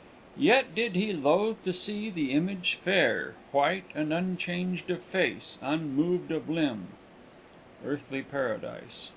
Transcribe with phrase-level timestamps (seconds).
[0.34, 6.30] _"Yet did he loath to see the image fair, White and unchanged of face, unmoved
[6.32, 6.86] of limb!"
[7.84, 9.10] _Earthly Paradise.